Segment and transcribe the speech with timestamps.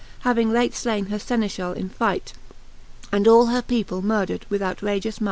[0.21, 2.33] Having late flaine her Senefchall in fight,
[3.13, 5.19] /And all her people murdred with outragious might.